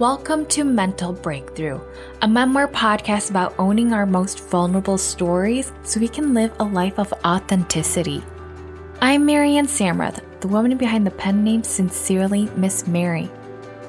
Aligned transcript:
Welcome 0.00 0.46
to 0.46 0.64
Mental 0.64 1.12
Breakthrough, 1.12 1.80
a 2.20 2.26
memoir 2.26 2.66
podcast 2.66 3.30
about 3.30 3.54
owning 3.60 3.92
our 3.92 4.06
most 4.06 4.40
vulnerable 4.40 4.98
stories 4.98 5.72
so 5.84 6.00
we 6.00 6.08
can 6.08 6.34
live 6.34 6.52
a 6.58 6.64
life 6.64 6.98
of 6.98 7.14
authenticity. 7.24 8.20
I'm 9.00 9.24
Marianne 9.24 9.68
Samrath, 9.68 10.20
the 10.40 10.48
woman 10.48 10.76
behind 10.76 11.06
the 11.06 11.12
pen 11.12 11.44
name 11.44 11.62
Sincerely 11.62 12.50
Miss 12.56 12.88
Mary. 12.88 13.30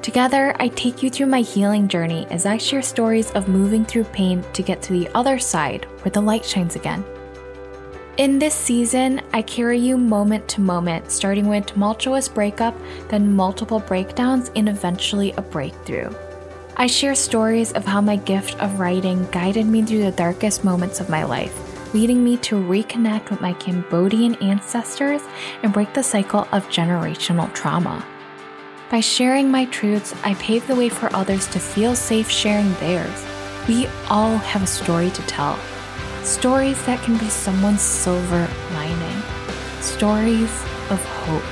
Together, 0.00 0.54
I 0.60 0.68
take 0.68 1.02
you 1.02 1.10
through 1.10 1.26
my 1.26 1.40
healing 1.40 1.88
journey 1.88 2.24
as 2.30 2.46
I 2.46 2.56
share 2.56 2.82
stories 2.82 3.32
of 3.32 3.48
moving 3.48 3.84
through 3.84 4.04
pain 4.04 4.44
to 4.52 4.62
get 4.62 4.82
to 4.82 4.92
the 4.92 5.08
other 5.12 5.40
side 5.40 5.86
where 6.02 6.12
the 6.12 6.20
light 6.20 6.44
shines 6.44 6.76
again. 6.76 7.04
In 8.16 8.38
this 8.38 8.54
season, 8.54 9.20
I 9.34 9.42
carry 9.42 9.78
you 9.78 9.98
moment 9.98 10.48
to 10.48 10.62
moment, 10.62 11.10
starting 11.10 11.48
with 11.48 11.66
tumultuous 11.66 12.28
breakup, 12.28 12.74
then 13.10 13.36
multiple 13.36 13.80
breakdowns, 13.80 14.50
and 14.56 14.70
eventually 14.70 15.32
a 15.32 15.42
breakthrough. 15.42 16.10
I 16.78 16.86
share 16.86 17.14
stories 17.14 17.72
of 17.72 17.84
how 17.84 18.00
my 18.00 18.16
gift 18.16 18.58
of 18.58 18.80
writing 18.80 19.28
guided 19.32 19.66
me 19.66 19.82
through 19.82 20.04
the 20.04 20.12
darkest 20.12 20.64
moments 20.64 20.98
of 20.98 21.10
my 21.10 21.24
life, 21.24 21.54
leading 21.92 22.24
me 22.24 22.38
to 22.38 22.54
reconnect 22.54 23.28
with 23.28 23.42
my 23.42 23.52
Cambodian 23.52 24.36
ancestors 24.36 25.20
and 25.62 25.74
break 25.74 25.92
the 25.92 26.02
cycle 26.02 26.48
of 26.52 26.66
generational 26.68 27.52
trauma. 27.52 28.02
By 28.90 29.00
sharing 29.00 29.50
my 29.50 29.66
truths, 29.66 30.14
I 30.24 30.32
pave 30.36 30.66
the 30.66 30.74
way 30.74 30.88
for 30.88 31.14
others 31.14 31.46
to 31.48 31.58
feel 31.58 31.94
safe 31.94 32.30
sharing 32.30 32.72
theirs. 32.74 33.26
We 33.68 33.88
all 34.08 34.38
have 34.38 34.62
a 34.62 34.66
story 34.66 35.10
to 35.10 35.22
tell 35.26 35.58
Stories 36.26 36.84
that 36.86 37.00
can 37.04 37.16
be 37.18 37.28
someone's 37.28 37.80
silver 37.80 38.50
lining. 38.72 39.22
Stories 39.80 40.50
of 40.90 41.00
hope. 41.04 41.44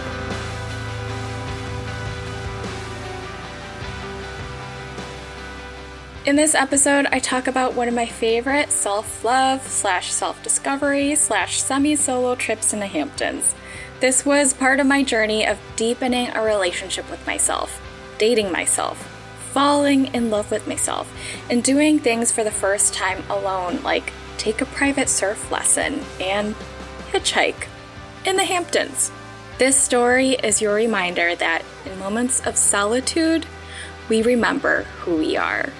In 6.27 6.35
this 6.35 6.57
episode, 6.57 7.07
I 7.13 7.21
talk 7.21 7.47
about 7.47 7.75
one 7.75 7.87
of 7.87 7.95
my 7.95 8.07
favorite 8.07 8.73
self 8.73 9.23
love 9.23 9.65
slash 9.69 10.13
self 10.13 10.43
discovery 10.43 11.15
slash 11.15 11.63
semi 11.63 11.95
solo 11.95 12.35
trips 12.35 12.73
in 12.73 12.81
the 12.81 12.89
Hamptons. 12.89 13.55
This 14.01 14.27
was 14.27 14.53
part 14.53 14.81
of 14.81 14.89
my 14.89 15.05
journey 15.05 15.47
of 15.47 15.61
deepening 15.77 16.31
a 16.31 16.43
relationship 16.43 17.09
with 17.13 17.25
myself, 17.29 17.81
dating 18.19 18.51
myself, 18.51 18.99
falling 19.53 20.07
in 20.07 20.31
love 20.31 20.51
with 20.51 20.67
myself, 20.67 21.09
and 21.49 21.63
doing 21.63 22.01
things 22.01 22.33
for 22.33 22.43
the 22.43 22.51
first 22.51 22.93
time 22.93 23.23
alone, 23.31 23.81
like 23.85 24.13
take 24.45 24.61
a 24.61 24.67
private 24.67 25.09
surf 25.09 25.51
lesson, 25.51 25.99
and 26.21 26.55
hitchhike 27.13 27.67
in 28.27 28.37
the 28.37 28.45
Hamptons. 28.45 29.11
This 29.57 29.75
story 29.75 30.33
is 30.33 30.61
your 30.61 30.75
reminder 30.75 31.35
that 31.35 31.65
in 31.87 31.99
moments 31.99 32.47
of 32.47 32.55
solitude, 32.59 33.47
we 34.11 34.21
remember 34.21 34.83
who 35.01 35.17
we 35.17 35.35
are. 35.39 35.73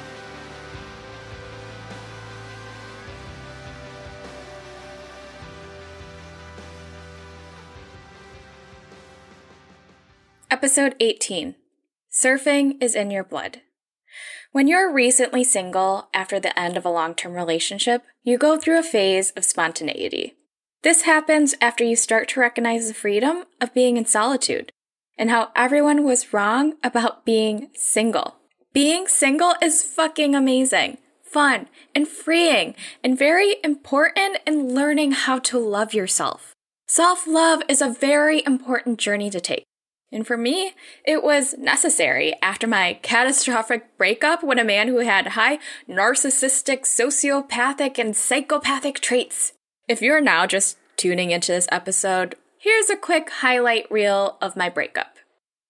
Episode 10.51 10.95
18 11.01 11.55
Surfing 12.11 12.83
is 12.83 12.95
in 12.95 13.11
your 13.11 13.25
blood. 13.25 13.61
When 14.55 14.69
you're 14.69 14.93
recently 14.93 15.43
single 15.43 16.09
after 16.15 16.39
the 16.39 16.57
end 16.57 16.77
of 16.77 16.85
a 16.85 16.89
long 16.89 17.17
term 17.17 17.35
relationship, 17.35 18.05
you 18.23 18.39
go 18.39 18.57
through 18.57 18.79
a 18.79 18.85
phase 18.85 19.33
of 19.33 19.45
spontaneity. 19.45 20.37
This 20.85 21.03
happens 21.03 21.57
after 21.61 21.83
you 21.83 21.97
start 21.97 22.29
to 22.29 22.41
recognize 22.41 22.87
the 22.87 22.95
freedom 22.95 23.47
of 23.61 23.75
being 23.75 23.97
in 23.97 24.05
solitude 24.05 24.71
and 25.19 25.29
how 25.29 25.51
everyone 25.57 26.05
was 26.05 26.33
wrong 26.33 26.75
about 26.85 27.25
being 27.25 27.71
single. 27.75 28.37
Being 28.73 29.09
single 29.09 29.55
is 29.61 29.83
fucking 29.83 30.37
amazing, 30.37 30.99
fun, 31.25 31.67
and 31.93 32.07
freeing, 32.07 32.77
and 33.03 33.19
very 33.19 33.57
important 33.65 34.39
in 34.47 34.73
learning 34.73 35.11
how 35.27 35.41
to 35.41 35.59
love 35.59 35.95
yourself. 35.95 36.55
Self 36.87 37.27
love 37.27 37.63
is 37.69 37.83
a 37.83 37.93
very 37.93 38.45
important 38.47 39.01
journey 39.01 39.31
to 39.31 39.41
take. 39.41 39.65
And 40.15 40.25
for 40.25 40.37
me, 40.37 40.75
it 41.05 41.25
was 41.25 41.59
necessary 41.59 42.35
after 42.41 42.69
my 42.69 43.01
catastrophic 43.03 43.99
breakup 43.99 44.45
when 44.45 44.61
a 44.61 44.65
man 44.65 44.87
who 44.87 44.99
had 44.99 45.27
high 45.27 45.59
narcissistic, 45.89 46.83
sociopathic, 46.83 47.99
and 47.99 48.17
psychopathic 48.17 49.01
traits. 49.01 49.55
If 49.89 50.01
you're 50.01 50.21
now 50.21 50.47
just 50.47 50.79
tuning 50.97 51.33
into 51.33 51.51
this 51.51 51.67
episode, 51.73 52.37
here's 52.59 52.89
a 52.91 52.97
quick 52.97 53.29
highlight 53.29 53.91
reel 53.91 54.39
of 54.41 54.57
my 54.57 54.69
breakup. 54.69 55.17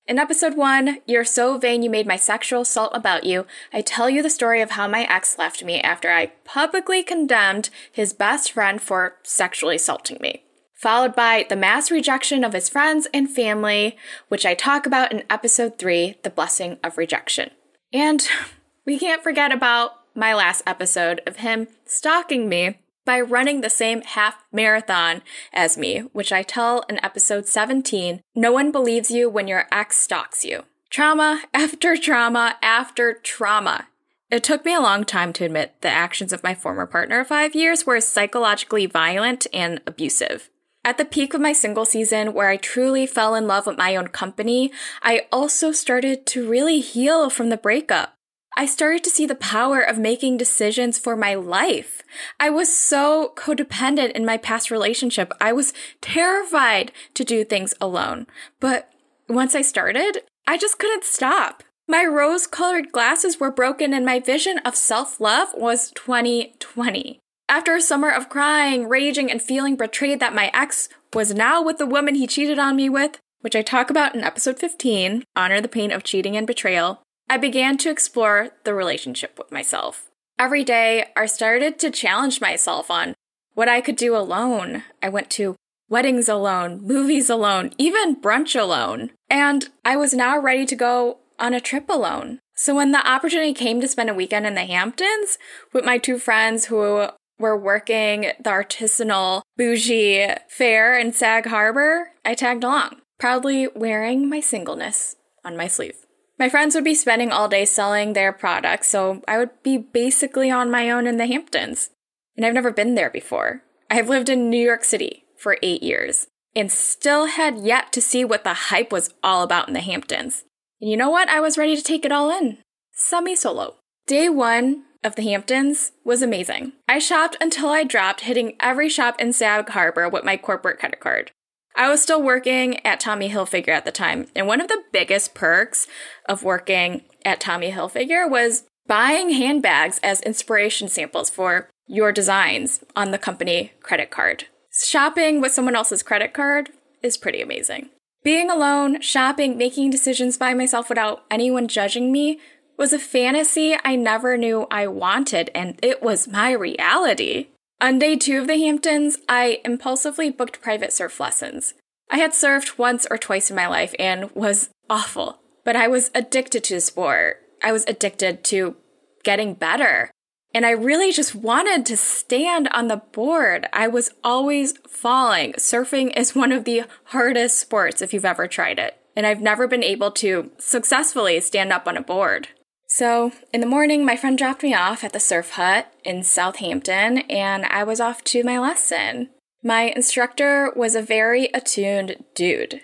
In 0.06 0.18
episode 0.18 0.58
1, 0.58 0.98
You're 1.06 1.24
So 1.24 1.56
Vain 1.56 1.82
You 1.82 1.88
Made 1.88 2.06
My 2.06 2.16
Sexual 2.16 2.60
Assault 2.60 2.92
About 2.94 3.24
You, 3.24 3.46
I 3.72 3.80
tell 3.80 4.10
you 4.10 4.22
the 4.22 4.28
story 4.28 4.60
of 4.60 4.72
how 4.72 4.86
my 4.86 5.04
ex 5.04 5.38
left 5.38 5.64
me 5.64 5.80
after 5.80 6.10
I 6.10 6.32
publicly 6.44 7.02
condemned 7.02 7.70
his 7.90 8.12
best 8.12 8.52
friend 8.52 8.82
for 8.82 9.16
sexually 9.22 9.76
assaulting 9.76 10.18
me 10.20 10.43
followed 10.84 11.16
by 11.16 11.46
the 11.48 11.56
mass 11.56 11.90
rejection 11.90 12.44
of 12.44 12.52
his 12.52 12.68
friends 12.68 13.08
and 13.14 13.30
family, 13.30 13.96
which 14.28 14.44
I 14.44 14.52
talk 14.52 14.84
about 14.84 15.12
in 15.12 15.22
episode 15.30 15.78
3, 15.78 16.16
The 16.22 16.28
Blessing 16.28 16.76
of 16.84 16.98
Rejection. 16.98 17.52
And 17.90 18.22
we 18.84 18.98
can't 18.98 19.22
forget 19.22 19.50
about 19.50 19.92
my 20.14 20.34
last 20.34 20.60
episode 20.66 21.22
of 21.26 21.36
him 21.36 21.68
stalking 21.86 22.50
me 22.50 22.80
by 23.06 23.18
running 23.18 23.62
the 23.62 23.70
same 23.70 24.02
half 24.02 24.44
marathon 24.52 25.22
as 25.54 25.78
me, 25.78 26.00
which 26.12 26.34
I 26.34 26.42
tell 26.42 26.84
in 26.90 27.02
episode 27.02 27.46
17 27.46 28.20
No 28.34 28.52
one 28.52 28.70
believes 28.70 29.10
you 29.10 29.30
when 29.30 29.48
your 29.48 29.66
ex 29.72 29.96
stalks 29.96 30.44
you. 30.44 30.64
Trauma 30.90 31.44
after 31.54 31.96
trauma 31.96 32.56
after 32.60 33.14
trauma. 33.14 33.88
It 34.30 34.44
took 34.44 34.66
me 34.66 34.74
a 34.74 34.80
long 34.80 35.04
time 35.04 35.32
to 35.34 35.46
admit 35.46 35.80
the 35.80 35.88
actions 35.88 36.30
of 36.30 36.42
my 36.42 36.54
former 36.54 36.84
partner 36.84 37.20
of 37.20 37.28
five 37.28 37.54
years 37.54 37.86
were 37.86 38.02
psychologically 38.02 38.84
violent 38.84 39.46
and 39.50 39.80
abusive. 39.86 40.50
At 40.84 40.98
the 40.98 41.06
peak 41.06 41.32
of 41.32 41.40
my 41.40 41.54
single 41.54 41.86
season, 41.86 42.34
where 42.34 42.50
I 42.50 42.58
truly 42.58 43.06
fell 43.06 43.34
in 43.34 43.46
love 43.46 43.66
with 43.66 43.78
my 43.78 43.96
own 43.96 44.08
company, 44.08 44.70
I 45.02 45.22
also 45.32 45.72
started 45.72 46.26
to 46.26 46.46
really 46.46 46.80
heal 46.80 47.30
from 47.30 47.48
the 47.48 47.56
breakup. 47.56 48.12
I 48.54 48.66
started 48.66 49.02
to 49.04 49.10
see 49.10 49.24
the 49.24 49.34
power 49.34 49.80
of 49.80 49.98
making 49.98 50.36
decisions 50.36 50.98
for 50.98 51.16
my 51.16 51.34
life. 51.34 52.02
I 52.38 52.50
was 52.50 52.76
so 52.76 53.32
codependent 53.34 54.12
in 54.12 54.26
my 54.26 54.36
past 54.36 54.70
relationship. 54.70 55.32
I 55.40 55.54
was 55.54 55.72
terrified 56.02 56.92
to 57.14 57.24
do 57.24 57.44
things 57.44 57.74
alone. 57.80 58.26
But 58.60 58.92
once 59.26 59.54
I 59.54 59.62
started, 59.62 60.18
I 60.46 60.58
just 60.58 60.78
couldn't 60.78 61.04
stop. 61.04 61.62
My 61.88 62.04
rose 62.04 62.46
colored 62.46 62.92
glasses 62.92 63.40
were 63.40 63.50
broken 63.50 63.94
and 63.94 64.04
my 64.04 64.20
vision 64.20 64.58
of 64.58 64.76
self 64.76 65.18
love 65.18 65.48
was 65.54 65.90
2020. 65.92 67.20
After 67.48 67.74
a 67.74 67.82
summer 67.82 68.10
of 68.10 68.30
crying, 68.30 68.88
raging, 68.88 69.30
and 69.30 69.40
feeling 69.40 69.76
betrayed 69.76 70.18
that 70.20 70.34
my 70.34 70.50
ex 70.54 70.88
was 71.12 71.34
now 71.34 71.62
with 71.62 71.78
the 71.78 71.86
woman 71.86 72.14
he 72.14 72.26
cheated 72.26 72.58
on 72.58 72.76
me 72.76 72.88
with, 72.88 73.18
which 73.42 73.54
I 73.54 73.62
talk 73.62 73.90
about 73.90 74.14
in 74.14 74.24
episode 74.24 74.58
15, 74.58 75.24
Honor 75.36 75.60
the 75.60 75.68
Pain 75.68 75.92
of 75.92 76.02
Cheating 76.02 76.36
and 76.36 76.46
Betrayal, 76.46 77.02
I 77.28 77.36
began 77.36 77.76
to 77.78 77.90
explore 77.90 78.50
the 78.64 78.74
relationship 78.74 79.38
with 79.38 79.52
myself. 79.52 80.10
Every 80.38 80.64
day, 80.64 81.06
I 81.16 81.26
started 81.26 81.78
to 81.80 81.90
challenge 81.90 82.40
myself 82.40 82.90
on 82.90 83.14
what 83.52 83.68
I 83.68 83.82
could 83.82 83.96
do 83.96 84.16
alone. 84.16 84.82
I 85.02 85.10
went 85.10 85.30
to 85.32 85.54
weddings 85.88 86.28
alone, 86.28 86.80
movies 86.82 87.28
alone, 87.28 87.72
even 87.76 88.16
brunch 88.16 88.58
alone. 88.58 89.10
And 89.28 89.68
I 89.84 89.96
was 89.96 90.14
now 90.14 90.38
ready 90.38 90.64
to 90.66 90.74
go 90.74 91.18
on 91.38 91.52
a 91.52 91.60
trip 91.60 91.88
alone. 91.88 92.40
So 92.56 92.74
when 92.74 92.92
the 92.92 93.06
opportunity 93.06 93.52
came 93.52 93.80
to 93.80 93.88
spend 93.88 94.08
a 94.08 94.14
weekend 94.14 94.46
in 94.46 94.54
the 94.54 94.64
Hamptons 94.64 95.38
with 95.72 95.84
my 95.84 95.98
two 95.98 96.18
friends 96.18 96.66
who 96.66 97.08
were 97.38 97.56
working 97.56 98.32
the 98.38 98.50
artisanal 98.50 99.42
bougie 99.56 100.26
fair 100.48 100.98
in 100.98 101.12
Sag 101.12 101.46
Harbor, 101.46 102.12
I 102.24 102.34
tagged 102.34 102.64
along, 102.64 103.00
proudly 103.18 103.68
wearing 103.74 104.28
my 104.28 104.40
singleness 104.40 105.16
on 105.44 105.56
my 105.56 105.68
sleeve. 105.68 105.96
My 106.38 106.48
friends 106.48 106.74
would 106.74 106.84
be 106.84 106.94
spending 106.94 107.30
all 107.30 107.48
day 107.48 107.64
selling 107.64 108.12
their 108.12 108.32
products, 108.32 108.88
so 108.88 109.22
I 109.28 109.38
would 109.38 109.62
be 109.62 109.78
basically 109.78 110.50
on 110.50 110.70
my 110.70 110.90
own 110.90 111.06
in 111.06 111.16
the 111.16 111.26
Hamptons. 111.26 111.90
And 112.36 112.44
I've 112.44 112.54
never 112.54 112.72
been 112.72 112.96
there 112.96 113.10
before. 113.10 113.62
I 113.90 113.94
have 113.94 114.08
lived 114.08 114.28
in 114.28 114.50
New 114.50 114.64
York 114.64 114.82
City 114.82 115.24
for 115.36 115.58
eight 115.62 115.82
years 115.82 116.26
and 116.56 116.70
still 116.70 117.26
had 117.26 117.58
yet 117.58 117.92
to 117.92 118.00
see 118.00 118.24
what 118.24 118.44
the 118.44 118.54
hype 118.54 118.92
was 118.92 119.14
all 119.22 119.42
about 119.42 119.68
in 119.68 119.74
the 119.74 119.80
Hamptons. 119.80 120.44
And 120.80 120.90
you 120.90 120.96
know 120.96 121.10
what? 121.10 121.28
I 121.28 121.40
was 121.40 121.58
ready 121.58 121.76
to 121.76 121.82
take 121.82 122.04
it 122.04 122.12
all 122.12 122.30
in. 122.30 122.58
Semi 122.92 123.34
solo. 123.34 123.76
Day 124.06 124.28
one, 124.28 124.84
of 125.04 125.16
the 125.16 125.22
Hamptons 125.22 125.92
was 126.04 126.22
amazing. 126.22 126.72
I 126.88 126.98
shopped 126.98 127.36
until 127.40 127.68
I 127.68 127.84
dropped, 127.84 128.22
hitting 128.22 128.56
every 128.58 128.88
shop 128.88 129.20
in 129.20 129.32
Sag 129.32 129.68
Harbor 129.68 130.08
with 130.08 130.24
my 130.24 130.36
corporate 130.36 130.78
credit 130.78 131.00
card. 131.00 131.30
I 131.76 131.88
was 131.88 132.00
still 132.00 132.22
working 132.22 132.84
at 132.86 133.00
Tommy 133.00 133.30
Hilfiger 133.30 133.68
at 133.68 133.84
the 133.84 133.92
time, 133.92 134.28
and 134.34 134.46
one 134.46 134.60
of 134.60 134.68
the 134.68 134.82
biggest 134.92 135.34
perks 135.34 135.86
of 136.28 136.42
working 136.42 137.02
at 137.24 137.40
Tommy 137.40 137.72
Hilfiger 137.72 138.28
was 138.30 138.64
buying 138.86 139.30
handbags 139.30 139.98
as 140.02 140.20
inspiration 140.20 140.88
samples 140.88 141.30
for 141.30 141.68
your 141.86 142.12
designs 142.12 142.82
on 142.96 143.10
the 143.10 143.18
company 143.18 143.72
credit 143.82 144.10
card. 144.10 144.44
Shopping 144.72 145.40
with 145.40 145.52
someone 145.52 145.76
else's 145.76 146.02
credit 146.02 146.32
card 146.32 146.70
is 147.02 147.16
pretty 147.16 147.40
amazing. 147.40 147.90
Being 148.22 148.50
alone, 148.50 149.00
shopping, 149.02 149.58
making 149.58 149.90
decisions 149.90 150.38
by 150.38 150.54
myself 150.54 150.88
without 150.88 151.24
anyone 151.30 151.68
judging 151.68 152.10
me 152.10 152.40
was 152.76 152.92
a 152.92 152.98
fantasy 152.98 153.76
I 153.84 153.96
never 153.96 154.36
knew 154.36 154.66
I 154.70 154.86
wanted, 154.86 155.50
and 155.54 155.78
it 155.82 156.02
was 156.02 156.28
my 156.28 156.52
reality. 156.52 157.48
On 157.80 157.98
day 157.98 158.16
two 158.16 158.38
of 158.38 158.46
the 158.46 158.58
Hamptons, 158.58 159.18
I 159.28 159.60
impulsively 159.64 160.30
booked 160.30 160.62
private 160.62 160.92
surf 160.92 161.20
lessons. 161.20 161.74
I 162.10 162.18
had 162.18 162.32
surfed 162.32 162.78
once 162.78 163.06
or 163.10 163.18
twice 163.18 163.50
in 163.50 163.56
my 163.56 163.66
life 163.66 163.94
and 163.98 164.30
was 164.32 164.70
awful, 164.88 165.40
but 165.64 165.76
I 165.76 165.88
was 165.88 166.10
addicted 166.14 166.64
to 166.64 166.74
the 166.74 166.80
sport. 166.80 167.40
I 167.62 167.72
was 167.72 167.84
addicted 167.86 168.44
to 168.44 168.76
getting 169.22 169.54
better. 169.54 170.10
And 170.54 170.64
I 170.64 170.70
really 170.70 171.10
just 171.10 171.34
wanted 171.34 171.84
to 171.86 171.96
stand 171.96 172.68
on 172.68 172.86
the 172.86 172.98
board. 172.98 173.66
I 173.72 173.88
was 173.88 174.10
always 174.22 174.74
falling. 174.88 175.54
Surfing 175.54 176.16
is 176.16 176.36
one 176.36 176.52
of 176.52 176.64
the 176.64 176.84
hardest 177.06 177.58
sports 177.58 178.00
if 178.00 178.14
you've 178.14 178.24
ever 178.24 178.46
tried 178.46 178.78
it. 178.78 178.96
And 179.16 179.26
I've 179.26 179.40
never 179.40 179.66
been 179.66 179.82
able 179.82 180.12
to 180.12 180.52
successfully 180.58 181.40
stand 181.40 181.72
up 181.72 181.88
on 181.88 181.96
a 181.96 182.02
board. 182.02 182.48
So 182.96 183.32
in 183.52 183.60
the 183.60 183.66
morning, 183.66 184.04
my 184.04 184.14
friend 184.14 184.38
dropped 184.38 184.62
me 184.62 184.72
off 184.72 185.02
at 185.02 185.12
the 185.12 185.18
surf 185.18 185.50
hut 185.50 185.92
in 186.04 186.22
Southampton, 186.22 187.18
and 187.28 187.64
I 187.64 187.82
was 187.82 187.98
off 187.98 188.22
to 188.22 188.44
my 188.44 188.56
lesson. 188.56 189.30
My 189.64 189.92
instructor 189.96 190.72
was 190.76 190.94
a 190.94 191.02
very 191.02 191.46
attuned 191.46 192.22
dude. 192.36 192.82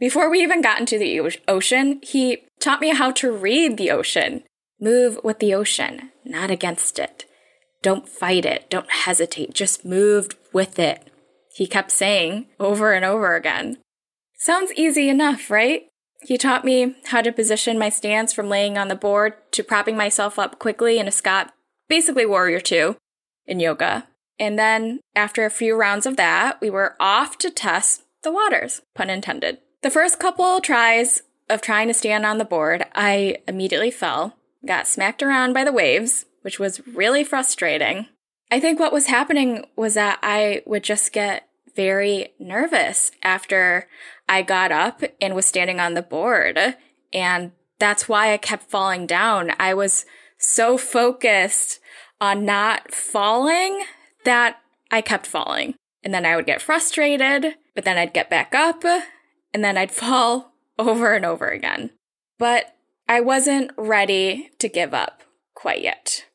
Before 0.00 0.28
we 0.28 0.42
even 0.42 0.60
got 0.60 0.80
into 0.80 0.98
the 0.98 1.20
ocean, 1.46 2.00
he 2.02 2.38
taught 2.58 2.80
me 2.80 2.88
how 2.96 3.12
to 3.12 3.30
read 3.30 3.76
the 3.76 3.92
ocean. 3.92 4.42
Move 4.80 5.20
with 5.22 5.38
the 5.38 5.54
ocean, 5.54 6.10
not 6.24 6.50
against 6.50 6.98
it. 6.98 7.24
Don't 7.80 8.08
fight 8.08 8.44
it. 8.44 8.68
Don't 8.68 8.90
hesitate. 8.90 9.54
Just 9.54 9.84
move 9.84 10.30
with 10.52 10.80
it. 10.80 11.12
He 11.54 11.68
kept 11.68 11.92
saying 11.92 12.46
over 12.58 12.92
and 12.92 13.04
over 13.04 13.36
again. 13.36 13.78
Sounds 14.36 14.72
easy 14.74 15.08
enough, 15.08 15.48
right? 15.48 15.84
He 16.24 16.38
taught 16.38 16.64
me 16.64 16.96
how 17.06 17.20
to 17.20 17.32
position 17.32 17.78
my 17.78 17.90
stance 17.90 18.32
from 18.32 18.48
laying 18.48 18.78
on 18.78 18.88
the 18.88 18.94
board 18.94 19.34
to 19.52 19.62
propping 19.62 19.96
myself 19.96 20.38
up 20.38 20.58
quickly 20.58 20.98
in 20.98 21.06
a 21.06 21.12
squat, 21.12 21.52
basically 21.88 22.24
Warrior 22.24 22.60
2 22.60 22.96
in 23.46 23.60
yoga. 23.60 24.08
And 24.38 24.58
then, 24.58 25.00
after 25.14 25.44
a 25.44 25.50
few 25.50 25.76
rounds 25.76 26.06
of 26.06 26.16
that, 26.16 26.60
we 26.60 26.70
were 26.70 26.96
off 26.98 27.38
to 27.38 27.50
test 27.50 28.02
the 28.22 28.32
waters, 28.32 28.80
pun 28.94 29.10
intended. 29.10 29.58
The 29.82 29.90
first 29.90 30.18
couple 30.18 30.60
tries 30.60 31.22
of 31.50 31.60
trying 31.60 31.88
to 31.88 31.94
stand 31.94 32.24
on 32.24 32.38
the 32.38 32.44
board, 32.44 32.86
I 32.94 33.36
immediately 33.46 33.90
fell, 33.90 34.36
got 34.66 34.88
smacked 34.88 35.22
around 35.22 35.52
by 35.52 35.62
the 35.62 35.72
waves, 35.72 36.24
which 36.40 36.58
was 36.58 36.86
really 36.86 37.22
frustrating. 37.22 38.06
I 38.50 38.60
think 38.60 38.80
what 38.80 38.92
was 38.92 39.06
happening 39.06 39.66
was 39.76 39.94
that 39.94 40.18
I 40.22 40.62
would 40.64 40.84
just 40.84 41.12
get 41.12 41.48
very 41.74 42.34
nervous 42.38 43.12
after 43.22 43.88
I 44.28 44.42
got 44.42 44.72
up 44.72 45.02
and 45.20 45.34
was 45.34 45.46
standing 45.46 45.80
on 45.80 45.94
the 45.94 46.02
board. 46.02 46.58
And 47.12 47.52
that's 47.78 48.08
why 48.08 48.32
I 48.32 48.36
kept 48.36 48.70
falling 48.70 49.06
down. 49.06 49.52
I 49.58 49.74
was 49.74 50.06
so 50.38 50.76
focused 50.76 51.80
on 52.20 52.44
not 52.44 52.92
falling 52.92 53.84
that 54.24 54.58
I 54.90 55.00
kept 55.00 55.26
falling. 55.26 55.74
And 56.02 56.12
then 56.12 56.26
I 56.26 56.36
would 56.36 56.46
get 56.46 56.62
frustrated, 56.62 57.54
but 57.74 57.84
then 57.84 57.96
I'd 57.96 58.12
get 58.12 58.30
back 58.30 58.54
up 58.54 58.84
and 58.84 59.64
then 59.64 59.76
I'd 59.76 59.90
fall 59.92 60.52
over 60.78 61.14
and 61.14 61.24
over 61.24 61.48
again. 61.48 61.90
But 62.38 62.74
I 63.08 63.20
wasn't 63.20 63.70
ready 63.76 64.50
to 64.58 64.68
give 64.68 64.94
up 64.94 65.22
quite 65.54 65.82
yet. 65.82 66.26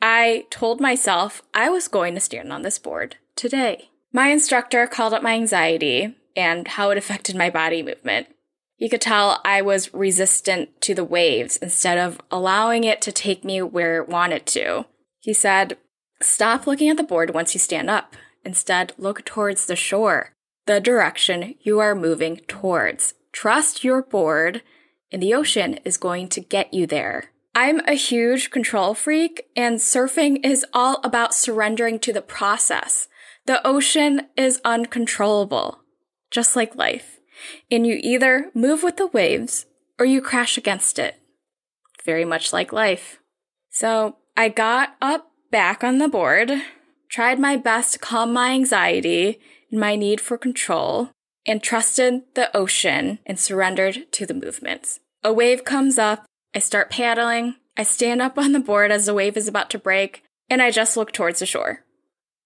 I 0.00 0.44
told 0.50 0.80
myself 0.80 1.42
I 1.54 1.70
was 1.70 1.88
going 1.88 2.14
to 2.14 2.20
stand 2.20 2.52
on 2.52 2.62
this 2.62 2.78
board 2.78 3.16
today. 3.36 3.90
My 4.14 4.28
instructor 4.28 4.86
called 4.86 5.12
up 5.12 5.24
my 5.24 5.34
anxiety 5.34 6.14
and 6.36 6.68
how 6.68 6.90
it 6.90 6.98
affected 6.98 7.34
my 7.34 7.50
body 7.50 7.82
movement. 7.82 8.28
He 8.76 8.88
could 8.88 9.00
tell 9.00 9.40
I 9.44 9.60
was 9.60 9.92
resistant 9.92 10.80
to 10.82 10.94
the 10.94 11.04
waves 11.04 11.56
instead 11.56 11.98
of 11.98 12.20
allowing 12.30 12.84
it 12.84 13.02
to 13.02 13.12
take 13.12 13.44
me 13.44 13.60
where 13.60 14.00
it 14.00 14.08
wanted 14.08 14.46
to. 14.46 14.86
He 15.18 15.32
said, 15.32 15.76
Stop 16.22 16.64
looking 16.64 16.88
at 16.88 16.96
the 16.96 17.02
board 17.02 17.34
once 17.34 17.54
you 17.54 17.60
stand 17.60 17.90
up. 17.90 18.14
Instead, 18.44 18.92
look 18.98 19.24
towards 19.24 19.66
the 19.66 19.74
shore, 19.74 20.32
the 20.66 20.80
direction 20.80 21.56
you 21.62 21.80
are 21.80 21.96
moving 21.96 22.36
towards. 22.46 23.14
Trust 23.32 23.82
your 23.82 24.00
board, 24.00 24.62
and 25.10 25.20
the 25.20 25.34
ocean 25.34 25.80
is 25.84 25.96
going 25.96 26.28
to 26.28 26.40
get 26.40 26.72
you 26.72 26.86
there. 26.86 27.32
I'm 27.52 27.80
a 27.80 27.94
huge 27.94 28.52
control 28.52 28.94
freak, 28.94 29.46
and 29.56 29.78
surfing 29.78 30.44
is 30.46 30.64
all 30.72 31.00
about 31.02 31.34
surrendering 31.34 31.98
to 32.00 32.12
the 32.12 32.22
process. 32.22 33.08
The 33.46 33.66
ocean 33.66 34.22
is 34.36 34.60
uncontrollable, 34.64 35.80
just 36.30 36.56
like 36.56 36.76
life, 36.76 37.20
and 37.70 37.86
you 37.86 38.00
either 38.02 38.50
move 38.54 38.82
with 38.82 38.96
the 38.96 39.06
waves 39.08 39.66
or 39.98 40.06
you 40.06 40.22
crash 40.22 40.56
against 40.56 40.98
it. 40.98 41.16
Very 42.04 42.24
much 42.24 42.52
like 42.52 42.72
life. 42.72 43.20
So 43.70 44.16
I 44.36 44.48
got 44.48 44.96
up 45.02 45.30
back 45.50 45.84
on 45.84 45.98
the 45.98 46.08
board, 46.08 46.52
tried 47.10 47.38
my 47.38 47.56
best 47.56 47.92
to 47.92 47.98
calm 47.98 48.32
my 48.32 48.52
anxiety 48.52 49.38
and 49.70 49.78
my 49.78 49.94
need 49.94 50.20
for 50.20 50.38
control, 50.38 51.10
and 51.46 51.62
trusted 51.62 52.22
the 52.34 52.54
ocean 52.56 53.18
and 53.26 53.38
surrendered 53.38 54.10
to 54.12 54.24
the 54.24 54.34
movements. 54.34 55.00
A 55.22 55.32
wave 55.32 55.64
comes 55.64 55.98
up, 55.98 56.24
I 56.54 56.60
start 56.60 56.90
paddling, 56.90 57.56
I 57.76 57.82
stand 57.82 58.22
up 58.22 58.38
on 58.38 58.52
the 58.52 58.60
board 58.60 58.90
as 58.90 59.04
the 59.04 59.14
wave 59.14 59.36
is 59.36 59.48
about 59.48 59.68
to 59.70 59.78
break, 59.78 60.22
and 60.48 60.62
I 60.62 60.70
just 60.70 60.96
look 60.96 61.12
towards 61.12 61.40
the 61.40 61.46
shore. 61.46 61.83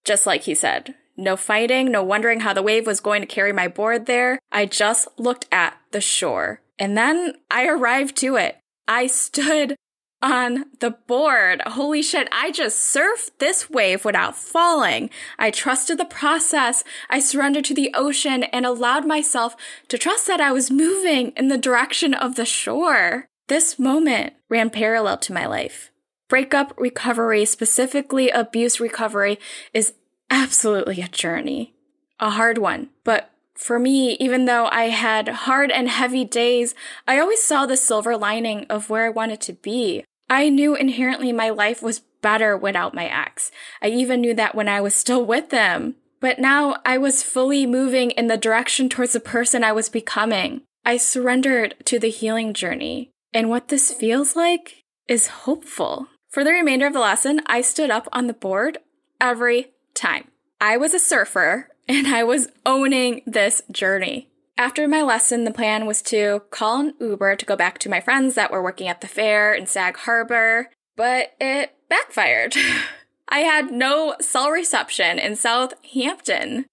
Just 0.09 0.25
like 0.25 0.45
he 0.45 0.55
said, 0.55 0.95
no 1.17 1.37
fighting, 1.37 1.91
no 1.91 2.01
wondering 2.01 2.39
how 2.39 2.51
the 2.51 2.63
wave 2.63 2.87
was 2.87 2.99
going 2.99 3.21
to 3.21 3.27
carry 3.27 3.53
my 3.53 3.67
board 3.67 4.07
there. 4.07 4.39
I 4.51 4.65
just 4.65 5.07
looked 5.19 5.45
at 5.51 5.77
the 5.91 6.01
shore. 6.01 6.61
And 6.79 6.97
then 6.97 7.35
I 7.51 7.67
arrived 7.67 8.17
to 8.17 8.35
it. 8.35 8.57
I 8.87 9.05
stood 9.05 9.75
on 10.19 10.65
the 10.79 10.89
board. 10.89 11.61
Holy 11.63 12.01
shit, 12.01 12.27
I 12.31 12.49
just 12.49 12.91
surfed 12.91 13.37
this 13.37 13.69
wave 13.69 14.03
without 14.03 14.35
falling. 14.35 15.11
I 15.37 15.51
trusted 15.51 15.99
the 15.99 16.05
process. 16.05 16.83
I 17.07 17.19
surrendered 17.19 17.65
to 17.65 17.75
the 17.75 17.91
ocean 17.93 18.45
and 18.45 18.65
allowed 18.65 19.05
myself 19.05 19.55
to 19.89 19.99
trust 19.99 20.25
that 20.25 20.41
I 20.41 20.51
was 20.51 20.71
moving 20.71 21.33
in 21.37 21.49
the 21.49 21.57
direction 21.59 22.15
of 22.15 22.33
the 22.33 22.45
shore. 22.45 23.27
This 23.47 23.77
moment 23.77 24.33
ran 24.49 24.71
parallel 24.71 25.19
to 25.19 25.33
my 25.33 25.45
life. 25.45 25.91
Breakup 26.29 26.73
recovery, 26.77 27.43
specifically 27.43 28.29
abuse 28.29 28.79
recovery, 28.79 29.39
is 29.73 29.93
absolutely 30.29 31.01
a 31.01 31.07
journey, 31.07 31.73
a 32.19 32.29
hard 32.29 32.59
one. 32.59 32.89
But 33.03 33.31
for 33.55 33.77
me, 33.77 34.15
even 34.21 34.45
though 34.45 34.67
I 34.71 34.85
had 34.85 35.27
hard 35.27 35.71
and 35.71 35.89
heavy 35.89 36.23
days, 36.23 36.75
I 37.07 37.19
always 37.19 37.43
saw 37.43 37.65
the 37.65 37.75
silver 37.75 38.15
lining 38.15 38.65
of 38.69 38.89
where 38.89 39.05
I 39.05 39.09
wanted 39.09 39.41
to 39.41 39.53
be. 39.53 40.05
I 40.29 40.49
knew 40.49 40.75
inherently 40.75 41.33
my 41.33 41.49
life 41.49 41.81
was 41.81 41.99
better 42.21 42.55
without 42.55 42.93
my 42.93 43.05
ex. 43.05 43.51
I 43.81 43.87
even 43.87 44.21
knew 44.21 44.33
that 44.35 44.55
when 44.55 44.69
I 44.69 44.79
was 44.81 44.93
still 44.93 45.25
with 45.25 45.49
them. 45.49 45.95
But 46.19 46.37
now 46.37 46.77
I 46.85 46.97
was 46.97 47.23
fully 47.23 47.65
moving 47.65 48.11
in 48.11 48.27
the 48.27 48.37
direction 48.37 48.87
towards 48.87 49.13
the 49.13 49.19
person 49.19 49.63
I 49.63 49.71
was 49.71 49.89
becoming. 49.89 50.61
I 50.85 50.97
surrendered 50.97 51.75
to 51.85 51.97
the 51.97 52.09
healing 52.09 52.53
journey. 52.53 53.09
And 53.33 53.49
what 53.49 53.69
this 53.69 53.91
feels 53.91 54.35
like 54.35 54.83
is 55.07 55.27
hopeful. 55.27 56.07
For 56.29 56.43
the 56.43 56.51
remainder 56.51 56.85
of 56.85 56.93
the 56.93 56.99
lesson, 56.99 57.41
I 57.47 57.61
stood 57.61 57.89
up 57.89 58.07
on 58.11 58.27
the 58.27 58.33
board 58.33 58.77
every 59.19 59.71
time. 59.95 60.27
I 60.61 60.77
was 60.77 60.93
a 60.93 60.99
surfer 60.99 61.69
and 61.87 62.07
I 62.07 62.23
was 62.23 62.49
owning 62.65 63.21
this 63.25 63.63
journey. 63.71 64.29
After 64.57 64.87
my 64.87 65.01
lesson, 65.01 65.45
the 65.45 65.51
plan 65.51 65.85
was 65.85 66.01
to 66.03 66.41
call 66.51 66.81
an 66.81 66.93
Uber 66.99 67.37
to 67.37 67.45
go 67.45 67.55
back 67.55 67.79
to 67.79 67.89
my 67.89 68.01
friends 68.01 68.35
that 68.35 68.51
were 68.51 68.61
working 68.61 68.87
at 68.87 69.01
the 69.01 69.07
fair 69.07 69.53
in 69.53 69.65
Sag 69.65 69.97
Harbor, 69.97 70.69
but 70.95 71.33
it 71.39 71.73
backfired. 71.87 72.55
I 73.29 73.39
had 73.39 73.71
no 73.71 74.15
cell 74.19 74.51
reception 74.51 75.17
in 75.17 75.35
Southampton. 75.35 76.65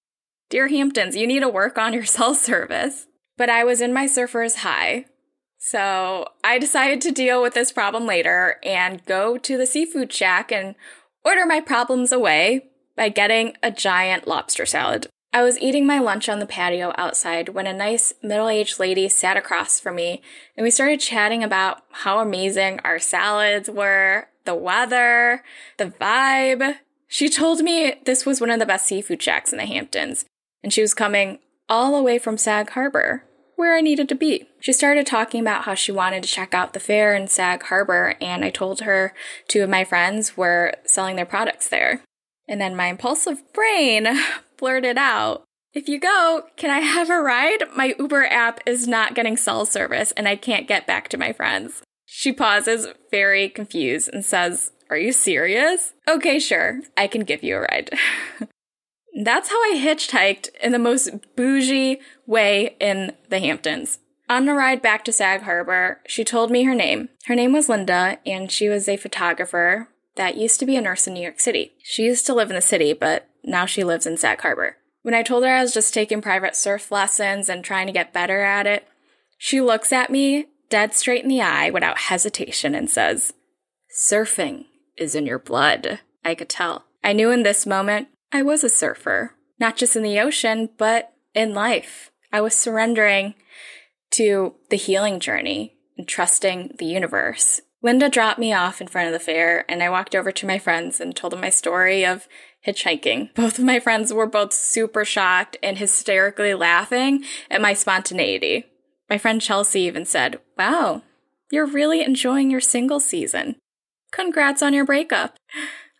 Dear 0.49 0.67
Hamptons, 0.67 1.15
you 1.15 1.25
need 1.25 1.39
to 1.39 1.49
work 1.49 1.77
on 1.77 1.93
your 1.93 2.05
cell 2.17 2.35
service. 2.35 3.07
But 3.37 3.49
I 3.49 3.63
was 3.63 3.81
in 3.81 3.93
my 3.93 4.05
surfer's 4.05 4.57
high. 4.57 5.05
So 5.57 6.27
I 6.43 6.59
decided 6.59 7.01
to 7.01 7.11
deal 7.11 7.41
with 7.41 7.53
this 7.53 7.71
problem 7.71 8.05
later 8.05 8.59
and 8.63 9.05
go 9.05 9.37
to 9.37 9.57
the 9.57 9.65
seafood 9.65 10.11
shack 10.13 10.51
and 10.51 10.75
order 11.25 11.45
my 11.45 11.61
problems 11.61 12.11
away 12.11 12.67
by 12.95 13.09
getting 13.09 13.55
a 13.61 13.71
giant 13.71 14.27
lobster 14.27 14.65
salad. 14.65 15.07
I 15.33 15.43
was 15.43 15.59
eating 15.59 15.85
my 15.85 15.99
lunch 15.99 16.29
on 16.29 16.39
the 16.39 16.45
patio 16.45 16.93
outside 16.97 17.49
when 17.49 17.67
a 17.67 17.73
nice 17.73 18.13
middle 18.23 18.49
aged 18.49 18.79
lady 18.79 19.09
sat 19.09 19.37
across 19.37 19.79
from 19.79 19.95
me 19.95 20.21
and 20.55 20.63
we 20.63 20.71
started 20.71 20.99
chatting 20.99 21.43
about 21.43 21.83
how 21.91 22.19
amazing 22.19 22.79
our 22.83 22.97
salads 22.97 23.69
were, 23.69 24.29
the 24.45 24.55
weather, 24.55 25.43
the 25.77 25.85
vibe. 25.85 26.77
She 27.07 27.29
told 27.29 27.59
me 27.59 27.95
this 28.05 28.25
was 28.25 28.41
one 28.41 28.49
of 28.49 28.59
the 28.59 28.65
best 28.65 28.87
seafood 28.87 29.21
shacks 29.21 29.51
in 29.51 29.57
the 29.57 29.65
Hamptons 29.65 30.25
and 30.63 30.73
she 30.73 30.81
was 30.81 30.93
coming 30.93 31.39
all 31.69 31.95
the 31.95 32.03
way 32.03 32.17
from 32.17 32.37
Sag 32.37 32.69
Harbor, 32.71 33.23
where 33.57 33.75
I 33.75 33.81
needed 33.81 34.07
to 34.09 34.15
be. 34.15 34.47
She 34.61 34.71
started 34.71 35.05
talking 35.05 35.41
about 35.41 35.63
how 35.63 35.73
she 35.73 35.91
wanted 35.91 36.23
to 36.23 36.29
check 36.29 36.53
out 36.53 36.71
the 36.73 36.79
fair 36.79 37.13
in 37.13 37.27
Sag 37.27 37.63
Harbor, 37.63 38.15
and 38.21 38.45
I 38.45 38.49
told 38.49 38.81
her 38.81 39.13
two 39.49 39.63
of 39.63 39.69
my 39.69 39.83
friends 39.83 40.37
were 40.37 40.75
selling 40.85 41.17
their 41.17 41.25
products 41.25 41.67
there. 41.67 42.01
And 42.47 42.61
then 42.61 42.75
my 42.75 42.87
impulsive 42.87 43.41
brain 43.53 44.07
blurted 44.57 44.97
out, 44.97 45.43
if 45.73 45.89
you 45.89 45.99
go, 45.99 46.43
can 46.55 46.69
I 46.69 46.79
have 46.79 47.09
a 47.09 47.21
ride? 47.21 47.63
My 47.75 47.93
Uber 47.99 48.25
app 48.25 48.61
is 48.65 48.87
not 48.87 49.15
getting 49.15 49.35
cell 49.35 49.65
service 49.65 50.11
and 50.13 50.27
I 50.27 50.35
can't 50.35 50.67
get 50.67 50.87
back 50.87 51.09
to 51.09 51.17
my 51.17 51.33
friends. 51.33 51.83
She 52.05 52.31
pauses, 52.31 52.87
very 53.11 53.49
confused, 53.49 54.09
and 54.11 54.23
says, 54.23 54.71
Are 54.89 54.97
you 54.97 55.11
serious? 55.11 55.93
Okay, 56.07 56.39
sure, 56.39 56.79
I 56.95 57.07
can 57.07 57.25
give 57.25 57.43
you 57.43 57.57
a 57.57 57.61
ride. 57.61 57.91
That's 59.19 59.49
how 59.49 59.55
I 59.55 59.81
hitchhiked 59.83 60.49
in 60.61 60.73
the 60.73 60.79
most 60.79 61.09
bougie 61.35 61.99
way 62.27 62.75
in 62.79 63.13
the 63.29 63.39
Hamptons. 63.39 63.97
On 64.29 64.45
the 64.45 64.53
ride 64.53 64.79
back 64.79 65.03
to 65.05 65.11
Sag 65.11 65.41
Harbor, 65.41 66.01
she 66.05 66.23
told 66.23 66.51
me 66.51 66.65
her 66.65 66.75
name. 66.75 67.09
Her 67.25 67.33
name 67.33 67.51
was 67.51 67.67
Linda, 67.67 68.19
and 68.27 68.51
she 68.51 68.69
was 68.69 68.87
a 68.87 68.95
photographer 68.95 69.87
that 70.17 70.37
used 70.37 70.59
to 70.59 70.67
be 70.67 70.75
a 70.75 70.81
nurse 70.81 71.07
in 71.07 71.15
New 71.15 71.21
York 71.21 71.39
City. 71.39 71.73
She 71.81 72.03
used 72.03 72.27
to 72.27 72.35
live 72.35 72.51
in 72.51 72.55
the 72.55 72.61
city, 72.61 72.93
but 72.93 73.27
now 73.43 73.65
she 73.65 73.83
lives 73.83 74.05
in 74.05 74.17
Sag 74.17 74.41
Harbor. 74.41 74.77
When 75.01 75.15
I 75.15 75.23
told 75.23 75.43
her 75.43 75.49
I 75.49 75.63
was 75.63 75.73
just 75.73 75.95
taking 75.95 76.21
private 76.21 76.55
surf 76.55 76.91
lessons 76.91 77.49
and 77.49 77.63
trying 77.63 77.87
to 77.87 77.93
get 77.93 78.13
better 78.13 78.41
at 78.41 78.67
it, 78.67 78.87
she 79.39 79.61
looks 79.61 79.91
at 79.91 80.11
me 80.11 80.45
dead 80.69 80.93
straight 80.93 81.23
in 81.23 81.29
the 81.29 81.41
eye 81.41 81.71
without 81.71 81.97
hesitation 81.97 82.75
and 82.75 82.87
says, 82.87 83.33
Surfing 83.99 84.65
is 84.95 85.15
in 85.15 85.25
your 85.25 85.39
blood. 85.39 86.01
I 86.23 86.35
could 86.35 86.49
tell. 86.49 86.83
I 87.03 87.13
knew 87.13 87.31
in 87.31 87.41
this 87.41 87.65
moment 87.65 88.09
I 88.31 88.41
was 88.41 88.63
a 88.63 88.69
surfer, 88.69 89.33
not 89.59 89.77
just 89.77 89.95
in 89.95 90.03
the 90.03 90.19
ocean, 90.19 90.69
but 90.77 91.13
in 91.33 91.53
life. 91.53 92.11
I 92.31 92.41
was 92.41 92.55
surrendering 92.55 93.35
to 94.11 94.55
the 94.69 94.75
healing 94.75 95.19
journey 95.19 95.77
and 95.97 96.07
trusting 96.07 96.75
the 96.77 96.85
universe. 96.85 97.61
Linda 97.81 98.09
dropped 98.09 98.39
me 98.39 98.53
off 98.53 98.81
in 98.81 98.87
front 98.87 99.07
of 99.07 99.13
the 99.13 99.19
fair, 99.19 99.63
and 99.69 99.83
I 99.83 99.89
walked 99.89 100.15
over 100.15 100.31
to 100.31 100.47
my 100.47 100.57
friends 100.57 100.99
and 100.99 101.15
told 101.15 101.33
them 101.33 101.41
my 101.41 101.49
story 101.49 102.05
of 102.05 102.27
hitchhiking. 102.65 103.33
Both 103.35 103.59
of 103.59 103.65
my 103.65 103.79
friends 103.79 104.11
were 104.11 104.27
both 104.27 104.51
super 104.51 105.05
shocked 105.05 105.57
and 105.61 105.77
hysterically 105.77 106.53
laughing 106.53 107.23
at 107.49 107.61
my 107.61 107.73
spontaneity. 107.73 108.65
My 109.09 109.17
friend 109.17 109.41
Chelsea 109.41 109.81
even 109.81 110.05
said, 110.05 110.39
Wow, 110.57 111.03
you're 111.51 111.67
really 111.67 112.01
enjoying 112.01 112.51
your 112.51 112.59
single 112.59 112.99
season. 112.99 113.55
Congrats 114.11 114.61
on 114.61 114.73
your 114.73 114.85
breakup. 114.85 115.37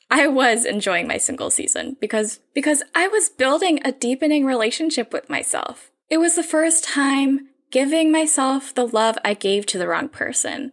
I 0.10 0.28
was 0.28 0.66
enjoying 0.66 1.08
my 1.08 1.18
single 1.18 1.50
season 1.50 1.98
because 2.00 2.40
because 2.54 2.84
I 2.96 3.08
was 3.08 3.30
building 3.30 3.80
a 3.84 3.92
deepening 3.92 4.46
relationship 4.46 5.12
with 5.12 5.30
myself. 5.30 5.92
It 6.10 6.18
was 6.18 6.36
the 6.36 6.44
first 6.44 6.84
time 6.84 7.50
giving 7.72 8.12
myself 8.12 8.74
the 8.74 8.88
love 8.88 9.18
I 9.26 9.34
gave 9.34 9.66
to 9.68 9.78
the 9.78 9.88
wrong 9.88 10.08
person. 10.08 10.72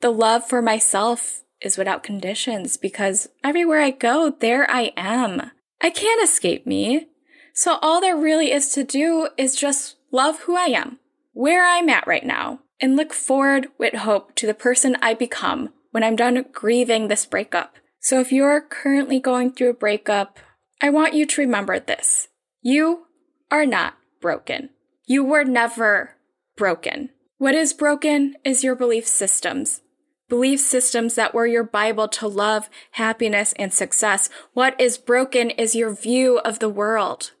The 0.00 0.10
love 0.10 0.46
for 0.46 0.62
myself 0.62 1.42
is 1.60 1.76
without 1.76 2.02
conditions 2.02 2.76
because 2.76 3.28
everywhere 3.42 3.80
I 3.80 3.90
go, 3.90 4.30
there 4.38 4.70
I 4.70 4.92
am. 4.96 5.50
I 5.80 5.90
can't 5.90 6.22
escape 6.22 6.66
me. 6.66 7.08
So 7.52 7.78
all 7.82 8.00
there 8.00 8.16
really 8.16 8.52
is 8.52 8.68
to 8.72 8.84
do 8.84 9.28
is 9.36 9.56
just 9.56 9.96
love 10.12 10.40
who 10.40 10.56
I 10.56 10.66
am, 10.66 11.00
where 11.32 11.66
I'm 11.66 11.88
at 11.88 12.06
right 12.06 12.24
now, 12.24 12.60
and 12.80 12.94
look 12.94 13.12
forward 13.12 13.68
with 13.78 13.94
hope 13.94 14.34
to 14.36 14.46
the 14.46 14.54
person 14.54 14.96
I 15.00 15.14
become 15.14 15.70
when 15.90 16.04
I'm 16.04 16.16
done 16.16 16.44
grieving 16.52 17.08
this 17.08 17.24
breakup. 17.24 17.76
So 18.06 18.20
if 18.20 18.30
you're 18.30 18.60
currently 18.60 19.18
going 19.18 19.50
through 19.50 19.70
a 19.70 19.74
breakup, 19.74 20.38
I 20.80 20.90
want 20.90 21.14
you 21.14 21.26
to 21.26 21.40
remember 21.40 21.80
this. 21.80 22.28
You 22.62 23.08
are 23.50 23.66
not 23.66 23.94
broken. 24.20 24.70
You 25.06 25.24
were 25.24 25.42
never 25.42 26.14
broken. 26.56 27.10
What 27.38 27.56
is 27.56 27.72
broken 27.72 28.36
is 28.44 28.62
your 28.62 28.76
belief 28.76 29.08
systems. 29.08 29.80
Belief 30.28 30.60
systems 30.60 31.16
that 31.16 31.34
were 31.34 31.48
your 31.48 31.64
Bible 31.64 32.06
to 32.10 32.28
love, 32.28 32.70
happiness, 32.92 33.52
and 33.58 33.74
success. 33.74 34.30
What 34.52 34.80
is 34.80 34.98
broken 34.98 35.50
is 35.50 35.74
your 35.74 35.92
view 35.92 36.38
of 36.44 36.60
the 36.60 36.68
world. 36.68 37.32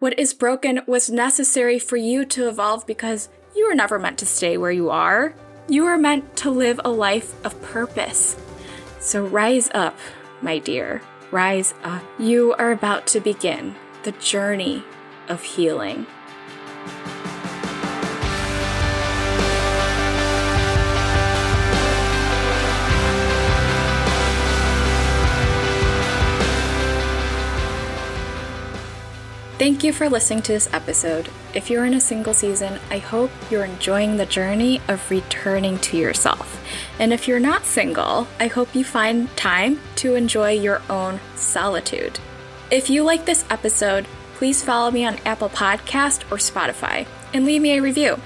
What 0.00 0.18
is 0.18 0.34
broken 0.34 0.82
was 0.86 1.08
necessary 1.08 1.78
for 1.78 1.96
you 1.96 2.26
to 2.26 2.46
evolve 2.46 2.86
because 2.86 3.30
you 3.56 3.66
were 3.66 3.74
never 3.74 3.98
meant 3.98 4.18
to 4.18 4.26
stay 4.26 4.58
where 4.58 4.70
you 4.70 4.90
are. 4.90 5.34
You 5.66 5.84
were 5.84 5.96
meant 5.96 6.36
to 6.36 6.50
live 6.50 6.78
a 6.84 6.90
life 6.90 7.42
of 7.42 7.62
purpose. 7.62 8.36
So 9.00 9.24
rise 9.24 9.70
up, 9.72 9.96
my 10.42 10.58
dear. 10.58 11.00
Rise 11.30 11.72
up. 11.82 12.02
You 12.18 12.54
are 12.58 12.70
about 12.70 13.06
to 13.08 13.20
begin 13.20 13.74
the 14.02 14.12
journey 14.12 14.84
of 15.26 15.42
healing. 15.42 16.06
Thank 29.60 29.84
you 29.84 29.92
for 29.92 30.08
listening 30.08 30.40
to 30.44 30.52
this 30.52 30.72
episode. 30.72 31.28
If 31.52 31.68
you're 31.68 31.84
in 31.84 31.92
a 31.92 32.00
single 32.00 32.32
season, 32.32 32.80
I 32.90 32.96
hope 32.96 33.30
you're 33.50 33.66
enjoying 33.66 34.16
the 34.16 34.24
journey 34.24 34.80
of 34.88 35.10
returning 35.10 35.76
to 35.80 35.98
yourself. 35.98 36.64
And 36.98 37.12
if 37.12 37.28
you're 37.28 37.38
not 37.38 37.66
single, 37.66 38.26
I 38.38 38.46
hope 38.46 38.74
you 38.74 38.84
find 38.84 39.28
time 39.36 39.78
to 39.96 40.14
enjoy 40.14 40.52
your 40.52 40.80
own 40.88 41.20
solitude. 41.34 42.20
If 42.70 42.88
you 42.88 43.02
like 43.02 43.26
this 43.26 43.44
episode, 43.50 44.06
please 44.36 44.62
follow 44.62 44.90
me 44.90 45.04
on 45.04 45.18
Apple 45.26 45.50
Podcast 45.50 46.22
or 46.32 46.38
Spotify 46.38 47.06
and 47.34 47.44
leave 47.44 47.60
me 47.60 47.76
a 47.76 47.82
review. 47.82 48.18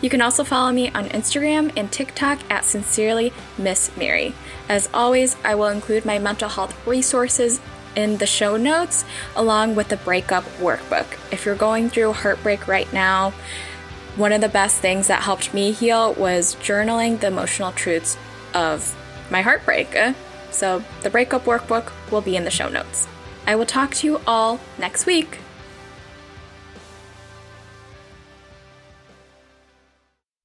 You 0.00 0.08
can 0.08 0.22
also 0.22 0.44
follow 0.44 0.70
me 0.70 0.90
on 0.90 1.08
Instagram 1.08 1.72
and 1.76 1.90
TikTok 1.90 2.38
at 2.48 2.64
Sincerely 2.64 3.32
Miss 3.58 3.90
Mary. 3.96 4.36
As 4.68 4.88
always, 4.94 5.34
I 5.44 5.56
will 5.56 5.66
include 5.66 6.04
my 6.04 6.20
mental 6.20 6.48
health 6.48 6.86
resources 6.86 7.60
in 7.96 8.18
the 8.18 8.26
show 8.26 8.56
notes 8.56 9.04
along 9.34 9.74
with 9.74 9.88
the 9.88 9.96
breakup 9.96 10.44
workbook. 10.58 11.06
If 11.32 11.44
you're 11.44 11.56
going 11.56 11.88
through 11.88 12.12
heartbreak 12.12 12.68
right 12.68 12.90
now, 12.92 13.32
one 14.14 14.32
of 14.32 14.40
the 14.40 14.48
best 14.48 14.76
things 14.80 15.08
that 15.08 15.22
helped 15.22 15.52
me 15.52 15.72
heal 15.72 16.14
was 16.14 16.54
journaling 16.56 17.18
the 17.18 17.26
emotional 17.26 17.72
truths 17.72 18.16
of 18.54 18.94
my 19.30 19.42
heartbreak. 19.42 19.94
Uh, 19.96 20.14
so 20.50 20.82
the 21.02 21.10
breakup 21.10 21.44
workbook 21.44 21.92
will 22.10 22.22
be 22.22 22.36
in 22.36 22.44
the 22.44 22.50
show 22.50 22.68
notes. 22.68 23.08
I 23.46 23.56
will 23.56 23.66
talk 23.66 23.94
to 23.96 24.06
you 24.06 24.20
all 24.26 24.60
next 24.78 25.06
week. 25.06 25.38